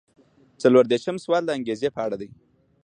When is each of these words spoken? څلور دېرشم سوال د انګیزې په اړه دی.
څلور 0.61 0.83
دېرشم 0.91 1.17
سوال 1.23 1.43
د 1.45 1.49
انګیزې 1.57 1.89
په 1.95 1.99
اړه 2.05 2.15
دی. 2.21 2.29